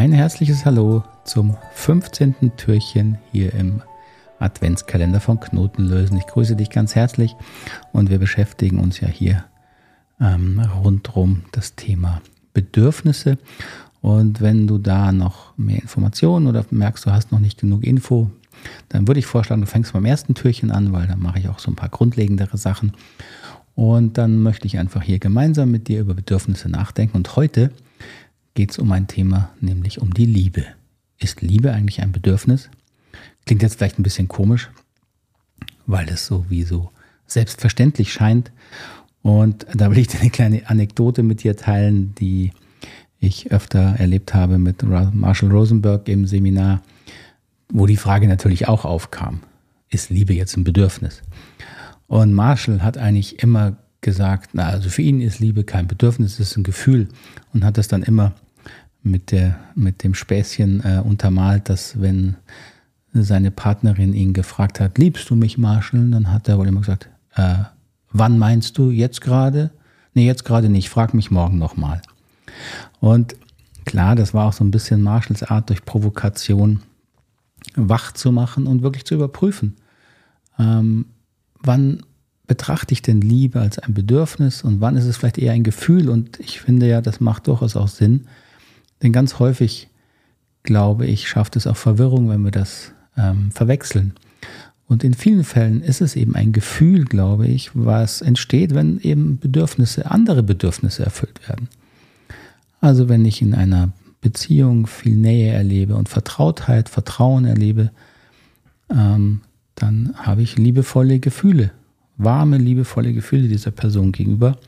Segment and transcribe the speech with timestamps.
[0.00, 2.56] Ein herzliches Hallo zum 15.
[2.56, 3.82] Türchen hier im
[4.38, 6.16] Adventskalender von Knotenlösen.
[6.16, 7.36] Ich grüße dich ganz herzlich
[7.92, 9.44] und wir beschäftigen uns ja hier
[10.18, 12.22] ähm, rundrum das Thema
[12.54, 13.36] Bedürfnisse.
[14.00, 18.30] Und wenn du da noch mehr Informationen oder merkst, du hast noch nicht genug Info,
[18.88, 21.58] dann würde ich vorschlagen, du fängst beim ersten Türchen an, weil dann mache ich auch
[21.58, 22.94] so ein paar grundlegendere Sachen.
[23.74, 27.18] Und dann möchte ich einfach hier gemeinsam mit dir über Bedürfnisse nachdenken.
[27.18, 27.70] Und heute
[28.54, 30.64] geht es um ein Thema, nämlich um die Liebe.
[31.18, 32.70] Ist Liebe eigentlich ein Bedürfnis?
[33.46, 34.70] Klingt jetzt vielleicht ein bisschen komisch,
[35.86, 36.90] weil es so wie so
[37.26, 38.50] selbstverständlich scheint.
[39.22, 42.52] Und da will ich dir eine kleine Anekdote mit dir teilen, die
[43.18, 46.82] ich öfter erlebt habe mit Marshall Rosenberg im Seminar,
[47.68, 49.40] wo die Frage natürlich auch aufkam,
[49.90, 51.22] ist Liebe jetzt ein Bedürfnis?
[52.06, 56.50] Und Marshall hat eigentlich immer gesagt, na, also für ihn ist Liebe kein Bedürfnis, es
[56.50, 57.08] ist ein Gefühl
[57.52, 58.32] und hat das dann immer
[59.02, 62.36] mit, der, mit dem Späßchen äh, untermalt, dass wenn
[63.12, 66.10] seine Partnerin ihn gefragt hat, liebst du mich, Marshall?
[66.10, 67.56] Dann hat er wohl immer gesagt, äh,
[68.12, 69.70] wann meinst du, jetzt gerade?
[70.14, 72.02] Nee, jetzt gerade nicht, frag mich morgen nochmal.
[73.00, 73.36] Und
[73.84, 76.80] klar, das war auch so ein bisschen Marshalls Art, durch Provokation
[77.74, 79.76] wach zu machen und wirklich zu überprüfen.
[80.58, 81.06] Ähm,
[81.60, 82.02] wann
[82.50, 86.08] betrachte ich denn Liebe als ein Bedürfnis und wann ist es vielleicht eher ein Gefühl?
[86.08, 88.26] Und ich finde ja, das macht durchaus auch Sinn.
[89.00, 89.88] Denn ganz häufig,
[90.64, 94.14] glaube ich, schafft es auch Verwirrung, wenn wir das ähm, verwechseln.
[94.88, 99.38] Und in vielen Fällen ist es eben ein Gefühl, glaube ich, was entsteht, wenn eben
[99.38, 101.68] Bedürfnisse, andere Bedürfnisse erfüllt werden.
[102.80, 107.92] Also wenn ich in einer Beziehung viel Nähe erlebe und Vertrautheit, Vertrauen erlebe,
[108.90, 109.42] ähm,
[109.76, 111.70] dann habe ich liebevolle Gefühle,
[112.22, 114.58] warme, liebevolle Gefühle dieser Person gegenüber.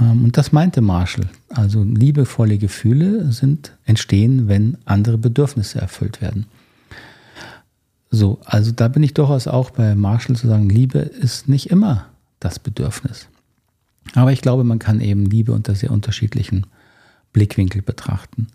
[0.00, 1.28] Ähm, und das meinte Marshall.
[1.48, 6.46] Also liebevolle Gefühle sind, entstehen, wenn andere Bedürfnisse erfüllt werden.
[8.10, 12.06] So, also da bin ich durchaus auch bei Marshall zu sagen, Liebe ist nicht immer
[12.40, 13.28] das Bedürfnis.
[14.14, 16.66] Aber ich glaube, man kann eben Liebe unter sehr unterschiedlichen
[17.32, 18.46] Blickwinkel betrachten.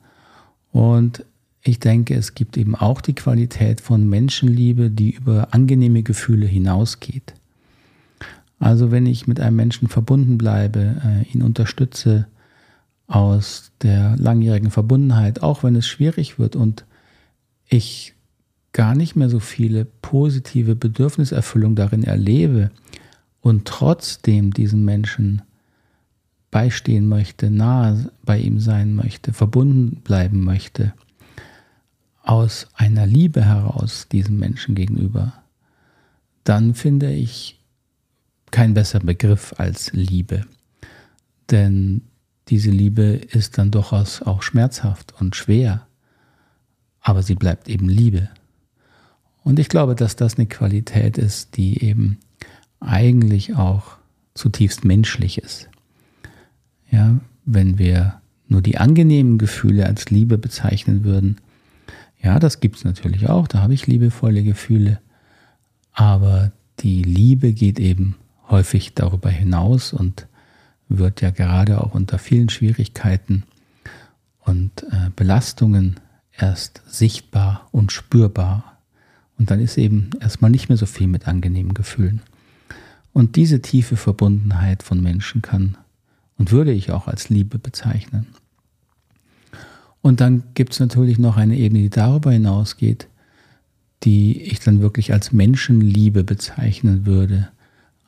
[0.71, 1.25] Und
[1.63, 7.35] ich denke, es gibt eben auch die Qualität von Menschenliebe, die über angenehme Gefühle hinausgeht.
[8.61, 12.27] Also wenn ich mit einem Menschen verbunden bleibe, äh, ihn unterstütze
[13.07, 16.85] aus der langjährigen Verbundenheit, auch wenn es schwierig wird und
[17.67, 18.13] ich
[18.71, 22.69] gar nicht mehr so viele positive Bedürfniserfüllung darin erlebe
[23.41, 25.41] und trotzdem diesen Menschen
[26.51, 30.93] beistehen möchte, nahe bei ihm sein möchte, verbunden bleiben möchte,
[32.21, 35.33] aus einer Liebe heraus diesem Menschen gegenüber,
[36.43, 37.60] dann finde ich
[38.51, 40.45] kein besserer Begriff als Liebe.
[41.49, 42.01] Denn
[42.49, 45.87] diese Liebe ist dann durchaus auch schmerzhaft und schwer,
[47.01, 48.29] aber sie bleibt eben Liebe.
[49.43, 52.19] Und ich glaube, dass das eine Qualität ist, die eben
[52.79, 53.97] eigentlich auch
[54.33, 55.69] zutiefst menschlich ist.
[56.91, 61.37] Ja, wenn wir nur die angenehmen Gefühle als Liebe bezeichnen würden,
[62.21, 64.99] ja, das gibt es natürlich auch, da habe ich liebevolle Gefühle,
[65.91, 68.15] aber die Liebe geht eben
[68.51, 70.27] häufig darüber hinaus und
[70.89, 73.43] wird ja gerade auch unter vielen Schwierigkeiten
[74.41, 75.99] und äh, Belastungen
[76.37, 78.77] erst sichtbar und spürbar.
[79.37, 82.21] Und dann ist eben erstmal nicht mehr so viel mit angenehmen Gefühlen.
[83.13, 85.77] Und diese tiefe Verbundenheit von Menschen kann
[86.37, 88.27] und würde ich auch als Liebe bezeichnen.
[90.01, 93.07] Und dann gibt es natürlich noch eine Ebene, die darüber hinausgeht,
[94.03, 97.49] die ich dann wirklich als Menschenliebe bezeichnen würde.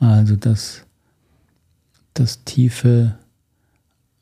[0.04, 0.84] Also das,
[2.14, 3.18] das tiefe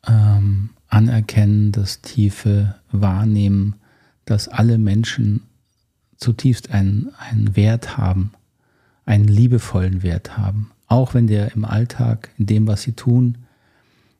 [0.06, 3.74] ähm, Anerkennen, das tiefe Wahrnehmen,
[4.24, 5.42] dass alle Menschen
[6.18, 8.30] zutiefst einen, einen Wert haben,
[9.06, 10.70] einen liebevollen Wert haben.
[10.86, 13.38] Auch wenn der im Alltag, in dem, was sie tun,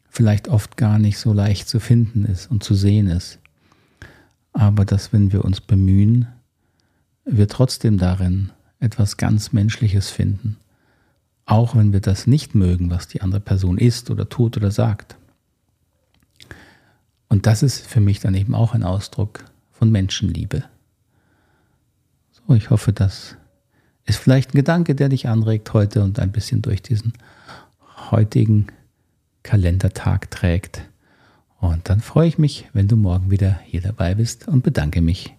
[0.09, 3.39] vielleicht oft gar nicht so leicht zu finden ist und zu sehen ist.
[4.53, 6.27] Aber dass, wenn wir uns bemühen,
[7.25, 8.51] wir trotzdem darin
[8.81, 10.57] etwas ganz Menschliches finden
[11.47, 15.17] auch wenn wir das nicht mögen, was die andere Person ist oder tut oder sagt.
[17.29, 20.65] Und das ist für mich dann eben auch ein Ausdruck von Menschenliebe.
[22.31, 23.37] So, ich hoffe, das
[24.05, 27.15] ist vielleicht ein Gedanke, der dich anregt heute und ein bisschen durch diesen
[28.11, 28.67] heutigen
[29.43, 30.83] Kalendertag trägt.
[31.59, 35.35] Und dann freue ich mich, wenn du morgen wieder hier dabei bist und bedanke mich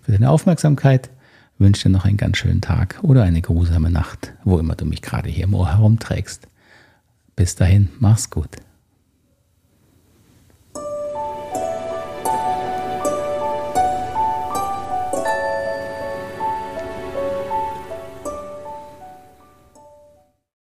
[0.00, 1.10] für deine Aufmerksamkeit
[1.58, 5.02] wünsche dir noch einen ganz schönen Tag oder eine grusame Nacht, wo immer du mich
[5.02, 6.48] gerade hier im Ohr herumträgst.
[7.34, 8.48] Bis dahin, mach's gut.